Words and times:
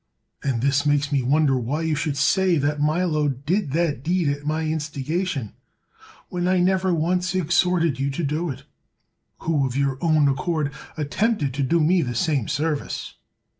And 0.43 0.63
this 0.63 0.83
makes 0.83 1.11
me 1.11 1.21
wonder 1.21 1.55
why 1.59 1.83
you 1.83 1.93
should 1.93 2.17
say 2.17 2.57
that 2.57 2.81
Milo 2.81 3.27
did 3.27 3.69
that 3.73 4.01
deed 4.01 4.29
at 4.29 4.47
my 4.47 4.63
instigation; 4.63 5.53
when 6.27 6.47
I 6.47 6.57
never 6.57 6.91
once 6.91 7.35
ex 7.35 7.61
horted 7.63 7.99
you 7.99 8.09
to 8.09 8.23
do 8.23 8.49
it, 8.49 8.63
who 9.41 9.63
of 9.63 9.77
your 9.77 9.99
own 10.01 10.27
accord 10.27 10.73
attempted 10.97 11.53
to 11.53 11.61
do 11.61 11.79
me 11.79 12.01
the 12.01 12.15
same 12.15 12.47
service. 12.47 13.13